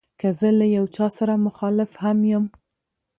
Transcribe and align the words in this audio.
که 0.19 0.27
زه 0.39 0.49
له 0.59 0.65
یو 0.75 0.85
چا 0.95 1.07
سره 1.17 1.33
مخالف 1.47 1.91
هم 2.03 2.19
یم. 2.31 2.45